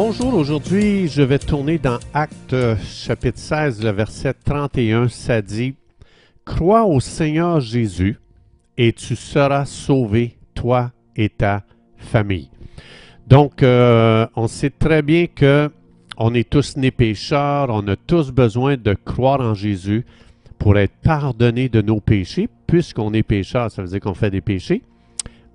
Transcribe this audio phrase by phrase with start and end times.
[0.00, 5.74] Bonjour, aujourd'hui je vais tourner dans Acte chapitre 16, le verset 31, ça dit
[6.44, 8.16] Crois au Seigneur Jésus
[8.76, 11.64] et tu seras sauvé, toi et ta
[11.96, 12.48] famille.
[13.26, 15.68] Donc, euh, on sait très bien que
[16.16, 20.06] on est tous nés pécheurs, on a tous besoin de croire en Jésus
[20.60, 24.42] pour être pardonné de nos péchés, puisqu'on est pécheur, ça veut dire qu'on fait des
[24.42, 24.84] péchés.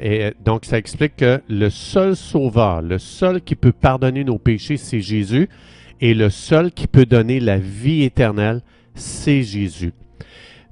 [0.00, 4.76] Et donc, ça explique que le seul sauveur, le seul qui peut pardonner nos péchés,
[4.76, 5.48] c'est Jésus,
[6.00, 8.62] et le seul qui peut donner la vie éternelle,
[8.94, 9.92] c'est Jésus.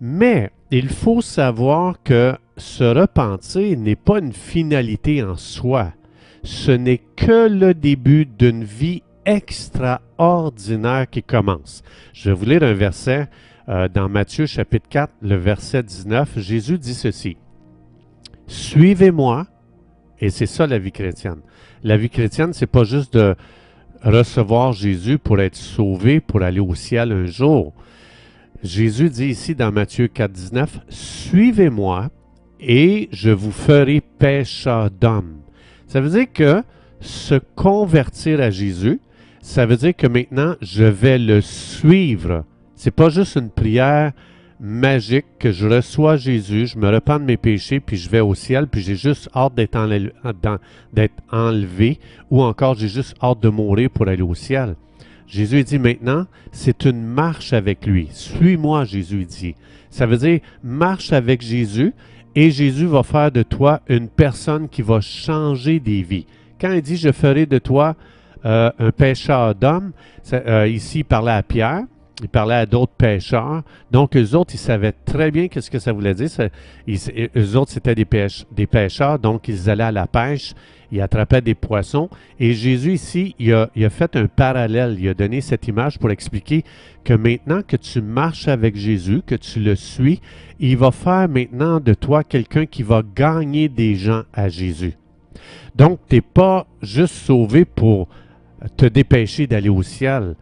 [0.00, 5.92] Mais il faut savoir que se repentir n'est pas une finalité en soi.
[6.42, 11.82] Ce n'est que le début d'une vie extraordinaire qui commence.
[12.12, 13.28] Je vais vous lire un verset
[13.68, 16.38] euh, dans Matthieu chapitre 4, le verset 19.
[16.38, 17.38] Jésus dit ceci.
[18.46, 19.46] Suivez-moi,
[20.20, 21.40] et c'est ça la vie chrétienne.
[21.82, 23.34] La vie chrétienne, c'est pas juste de
[24.02, 27.72] recevoir Jésus pour être sauvé, pour aller au ciel un jour.
[28.62, 32.10] Jésus dit ici dans Matthieu 4, 19, Suivez-moi
[32.60, 35.40] et je vous ferai pécheur d'hommes.
[35.86, 36.62] Ça veut dire que
[37.00, 39.00] se convertir à Jésus,
[39.42, 42.44] ça veut dire que maintenant je vais le suivre.
[42.74, 44.12] C'est pas juste une prière
[44.64, 48.34] magique que je reçois Jésus, je me repens de mes péchés, puis je vais au
[48.34, 49.76] ciel, puis j'ai juste hâte d'être
[51.30, 51.98] enlevé,
[52.30, 54.74] ou encore j'ai juste hâte de mourir pour aller au ciel.
[55.26, 58.08] Jésus dit maintenant, c'est une marche avec lui.
[58.10, 59.54] Suis-moi, Jésus dit.
[59.90, 61.92] Ça veut dire, marche avec Jésus
[62.34, 66.26] et Jésus va faire de toi une personne qui va changer des vies.
[66.58, 67.96] Quand il dit, je ferai de toi
[68.44, 69.92] euh, un pêcheur d'hommes,
[70.32, 71.82] euh, ici il parlait à Pierre,
[72.22, 73.62] il parlait à d'autres pêcheurs.
[73.90, 76.28] Donc, eux autres, ils savaient très bien qu'est-ce que ça voulait dire.
[77.36, 78.06] eux autres, c'était des,
[78.52, 80.54] des pêcheurs, donc ils allaient à la pêche,
[80.92, 82.08] ils attrapaient des poissons.
[82.38, 84.96] Et Jésus, ici, il a, il a, fait un parallèle.
[85.00, 86.62] Il a donné cette image pour expliquer
[87.02, 90.20] que maintenant que tu marches avec Jésus, que tu le suis,
[90.60, 94.94] il va faire maintenant de toi quelqu'un qui va gagner des gens à Jésus.
[95.74, 98.08] Donc, tu n'es pas juste sauvé pour
[98.76, 100.36] te dépêcher d'aller au ciel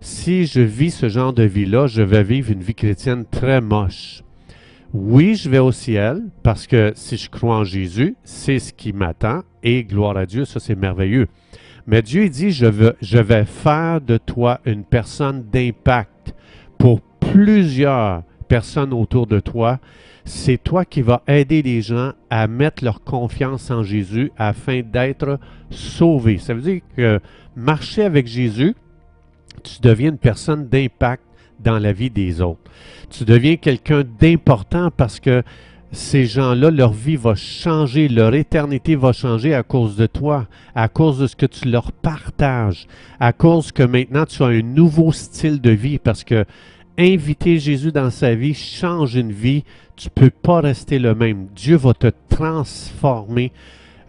[0.00, 4.22] si je vis ce genre de vie-là, je vais vivre une vie chrétienne très moche.
[4.92, 8.92] Oui, je vais au ciel parce que si je crois en Jésus, c'est ce qui
[8.92, 11.28] m'attend et gloire à Dieu, ça c'est merveilleux.
[11.86, 16.34] Mais Dieu dit, je, veux, je vais faire de toi une personne d'impact
[16.78, 19.78] pour plusieurs personnes autour de toi.
[20.24, 25.38] C'est toi qui vas aider les gens à mettre leur confiance en Jésus afin d'être
[25.70, 26.38] sauvés.
[26.38, 27.20] Ça veut dire que
[27.54, 28.74] marcher avec Jésus,
[29.62, 31.22] tu deviens une personne d'impact
[31.58, 32.60] dans la vie des autres.
[33.10, 35.42] Tu deviens quelqu'un d'important parce que
[35.92, 40.88] ces gens-là, leur vie va changer, leur éternité va changer à cause de toi, à
[40.88, 42.86] cause de ce que tu leur partages,
[43.18, 46.44] à cause que maintenant tu as un nouveau style de vie parce que
[46.96, 49.64] inviter Jésus dans sa vie change une vie.
[49.96, 51.48] Tu ne peux pas rester le même.
[51.54, 53.52] Dieu va te transformer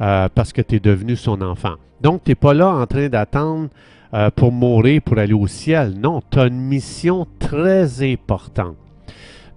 [0.02, 1.76] euh, parce que tu es devenu son enfant.
[2.02, 3.70] Donc, tu n'es pas là en train d'attendre
[4.14, 5.94] euh, pour mourir, pour aller au ciel.
[5.98, 8.76] Non, tu as une mission très importante.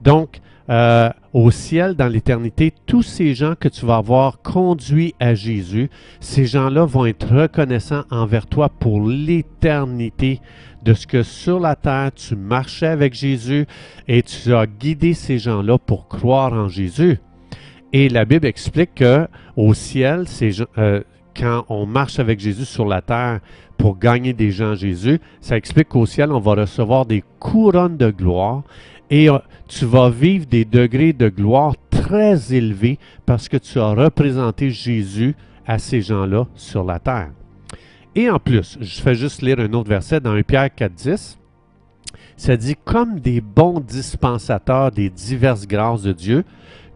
[0.02, 5.34] Donc, euh, au ciel, dans l'éternité, tous ces gens que tu vas avoir conduits à
[5.34, 10.40] Jésus, ces gens-là vont être reconnaissants envers toi pour l'éternité
[10.82, 13.66] de ce que sur la terre, tu marchais avec Jésus
[14.08, 17.18] et tu as guidé ces gens-là pour croire en Jésus.
[17.92, 19.26] Et la Bible explique que
[19.56, 21.02] au ciel, ces gens, euh,
[21.36, 23.40] quand on marche avec Jésus sur la terre
[23.76, 27.96] pour gagner des gens à Jésus, ça explique qu'au ciel, on va recevoir des couronnes
[27.96, 28.62] de gloire
[29.10, 29.38] et euh,
[29.68, 35.34] tu vas vivre des degrés de gloire très élevés parce que tu as représenté Jésus
[35.66, 37.30] à ces gens-là sur la terre.
[38.14, 41.36] Et en plus, je fais juste lire un autre verset dans 1 Pierre 4.10.
[42.36, 46.44] Ça dit, comme des bons dispensateurs des diverses grâces de Dieu,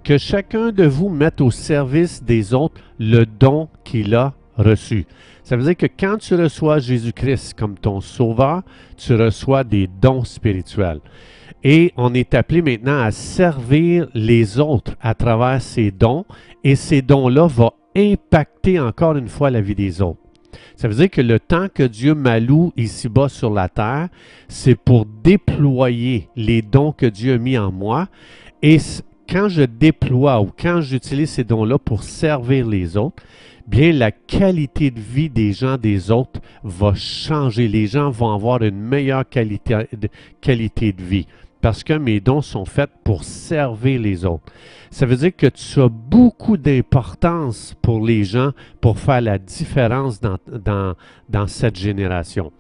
[0.03, 5.07] que chacun de vous mette au service des autres le don qu'il a reçu.
[5.43, 8.63] Ça veut dire que quand tu reçois Jésus-Christ comme ton sauveur,
[8.97, 11.01] tu reçois des dons spirituels.
[11.65, 16.25] Et on est appelé maintenant à servir les autres à travers ces dons,
[16.65, 20.21] et ces dons-là vont impacter encore une fois la vie des autres.
[20.77, 24.09] Ça veut dire que le temps que Dieu m'alloue ici-bas sur la terre,
[24.49, 28.09] c'est pour déployer les dons que Dieu a mis en moi.
[28.63, 28.79] Et
[29.29, 33.23] quand je déploie ou quand j'utilise ces dons-là pour servir les autres,
[33.67, 37.69] bien la qualité de vie des gens des autres va changer.
[37.69, 40.09] Les gens vont avoir une meilleure qualité de,
[40.41, 41.27] qualité de vie
[41.61, 44.53] parce que mes dons sont faits pour servir les autres.
[44.91, 50.21] Ça veut dire que tu as beaucoup d'importance pour les gens pour faire la différence
[50.21, 50.95] dans, dans,
[51.29, 52.53] dans cette génération.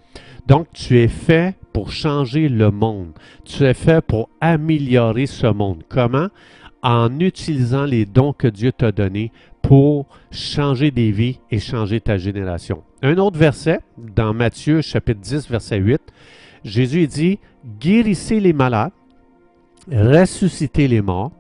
[0.46, 3.12] Donc, tu es fait pour changer le monde.
[3.44, 5.82] Tu es fait pour améliorer ce monde.
[5.88, 6.28] Comment?
[6.82, 12.16] En utilisant les dons que Dieu t'a donnés pour changer des vies et changer ta
[12.16, 12.82] génération.
[13.02, 16.00] Un autre verset, dans Matthieu chapitre 10, verset 8,
[16.68, 17.38] Jésus dit,
[17.80, 18.92] guérissez les malades,
[19.90, 21.32] ressuscitez les morts,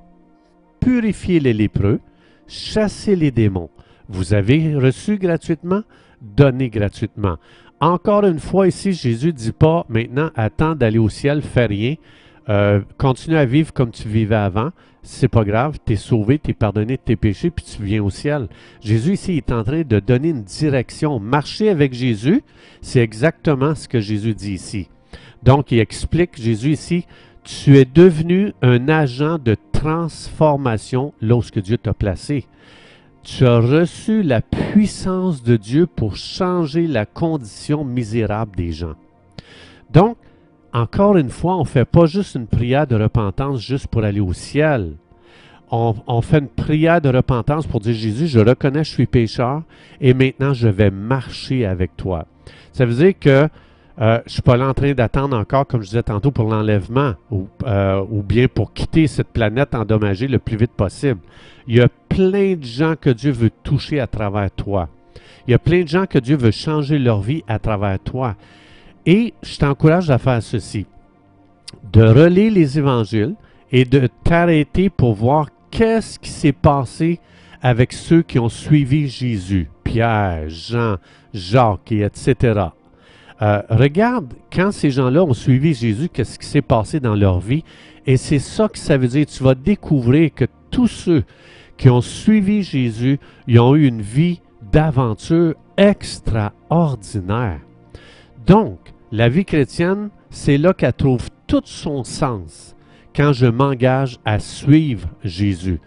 [0.80, 2.00] purifiez les lépreux,
[2.46, 3.70] chassez les démons.
[4.08, 5.82] Vous avez reçu gratuitement,
[6.22, 7.36] donnez gratuitement.
[7.80, 11.94] Encore une fois, ici, Jésus ne dit pas maintenant, attends d'aller au ciel, fais rien,
[12.48, 14.70] euh, continue à vivre comme tu vivais avant.
[15.02, 18.02] C'est pas grave, tu es sauvé, tu es pardonné de tes péchés, puis tu viens
[18.02, 18.48] au ciel.
[18.80, 21.20] Jésus ici est en train de donner une direction.
[21.20, 22.42] Marcher avec Jésus,
[22.80, 24.88] c'est exactement ce que Jésus dit ici.
[25.42, 27.06] Donc, il explique, Jésus ici,
[27.44, 32.46] tu es devenu un agent de transformation lorsque Dieu t'a placé.
[33.22, 38.94] Tu as reçu la puissance de Dieu pour changer la condition misérable des gens.
[39.90, 40.16] Donc,
[40.72, 44.20] encore une fois, on ne fait pas juste une prière de repentance juste pour aller
[44.20, 44.94] au ciel.
[45.70, 49.62] On, fait une prière de repentance pour dire Jésus, je reconnais je suis pécheur
[50.00, 52.26] et maintenant je vais marcher avec toi.
[52.72, 53.48] Ça veut dire que
[54.00, 56.48] euh, je ne suis pas là en train d'attendre encore, comme je disais tantôt, pour
[56.48, 61.20] l'enlèvement ou, euh, ou, bien pour quitter cette planète endommagée le plus vite possible.
[61.66, 64.88] Il y a plein de gens que Dieu veut toucher à travers toi.
[65.46, 68.36] Il y a plein de gens que Dieu veut changer leur vie à travers toi.
[69.04, 70.86] Et je t'encourage à faire ceci,
[71.92, 73.34] de relire les évangiles
[73.72, 77.18] et de t'arrêter pour voir qu'est-ce qui s'est passé
[77.60, 80.96] avec ceux qui ont suivi Jésus, Pierre, Jean,
[81.34, 82.68] Jacques, et etc.
[83.40, 87.62] Euh, regarde, quand ces gens-là ont suivi Jésus, qu'est-ce qui s'est passé dans leur vie?
[88.06, 89.26] Et c'est ça que ça veut dire.
[89.26, 91.24] Tu vas découvrir que tous ceux
[91.76, 94.40] qui ont suivi Jésus, ils ont eu une vie
[94.72, 97.60] d'aventure extraordinaire.
[98.44, 98.78] Donc,
[99.12, 102.74] la vie chrétienne, c'est là qu'elle trouve tout son sens
[103.14, 105.80] quand je m'engage à suivre Jésus.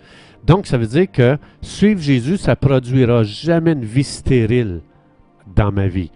[0.46, 4.82] Donc, ça veut dire que suivre Jésus, ça produira jamais une vie stérile
[5.54, 6.12] dans ma vie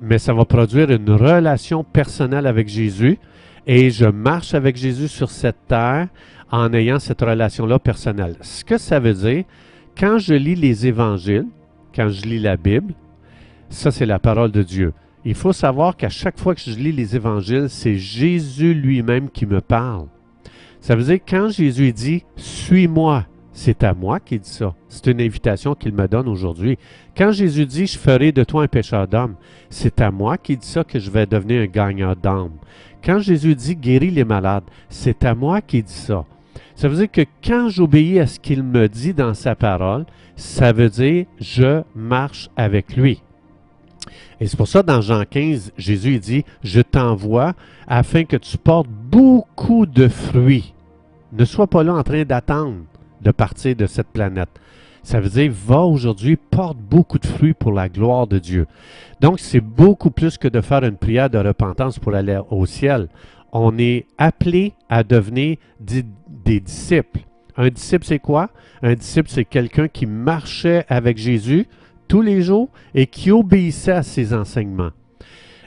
[0.00, 3.18] mais ça va produire une relation personnelle avec Jésus
[3.66, 6.08] et je marche avec Jésus sur cette terre
[6.50, 8.36] en ayant cette relation-là personnelle.
[8.40, 9.44] Ce que ça veut dire,
[9.96, 11.46] quand je lis les évangiles,
[11.94, 12.94] quand je lis la Bible,
[13.68, 14.92] ça c'est la parole de Dieu.
[15.24, 19.46] Il faut savoir qu'à chaque fois que je lis les évangiles, c'est Jésus lui-même qui
[19.46, 20.06] me parle.
[20.80, 24.74] Ça veut dire quand Jésus dit Suis-moi, c'est à moi qu'il dit ça.
[24.88, 26.78] C'est une invitation qu'il me donne aujourd'hui.
[27.16, 29.34] Quand Jésus dit Je ferai de toi un pécheur d'homme,
[29.68, 32.52] c'est à moi qu'il dit ça que je vais devenir un gagnant d'âme.
[33.04, 36.24] Quand Jésus dit Guéris les malades, c'est à moi qu'il dit ça.
[36.74, 40.06] Ça veut dire que quand j'obéis à ce qu'il me dit dans sa parole,
[40.36, 43.22] ça veut dire je marche avec lui.
[44.40, 47.52] Et c'est pour ça, dans Jean 15, Jésus dit, je t'envoie
[47.86, 50.72] afin que tu portes beaucoup de fruits.
[51.32, 52.78] Ne sois pas là en train d'attendre
[53.20, 54.50] de partir de cette planète.
[55.02, 58.66] Ça veut dire, va aujourd'hui, porte beaucoup de fruits pour la gloire de Dieu.
[59.20, 63.08] Donc, c'est beaucoup plus que de faire une prière de repentance pour aller au ciel.
[63.52, 66.04] On est appelé à devenir des,
[66.44, 67.20] disciples.
[67.56, 68.50] Un disciple, c'est quoi?
[68.82, 71.66] Un disciple, c'est quelqu'un qui marchait avec Jésus
[72.06, 74.90] tous les jours et qui obéissait à ses enseignements.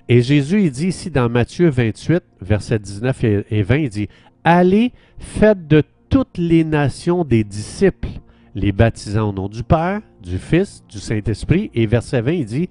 [0.09, 4.09] Et Jésus, il dit ici dans Matthieu 28, versets 19 et 20, il dit,
[4.43, 5.83] Allez, faites de
[6.13, 8.07] toutes les nations des disciples,
[8.53, 11.71] les baptisant au nom du Père, du Fils, du Saint-Esprit.
[11.73, 12.69] Et verset 20, il dit,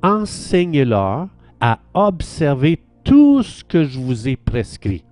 [0.00, 1.26] enseignez-leur
[1.60, 5.02] à observer tout ce que je vous ai prescrit.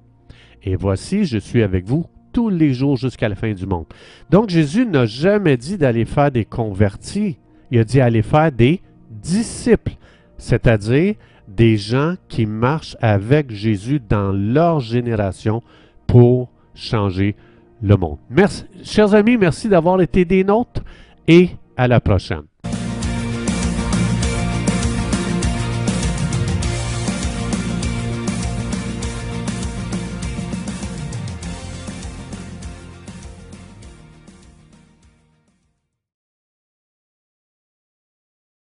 [0.62, 3.86] Et voici, je suis avec vous tous les jours jusqu'à la fin du monde.
[4.30, 7.36] Donc Jésus n'a jamais dit d'aller faire des convertis.
[7.72, 9.96] Il a dit aller faire des disciples,
[10.38, 11.16] c'est-à-dire
[11.48, 15.64] des gens qui marchent avec Jésus dans leur génération
[16.06, 17.34] pour changer
[17.82, 18.18] le monde.
[18.30, 20.82] Merci, chers amis, merci d'avoir été des nôtres
[21.26, 22.42] et à la prochaine.